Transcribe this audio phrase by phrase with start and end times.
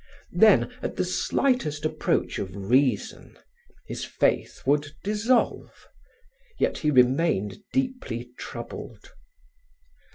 [0.33, 3.37] Then, at the slightest approach of reason,
[3.85, 5.85] his faith would dissolve.
[6.57, 9.11] Yet he remained deeply troubled.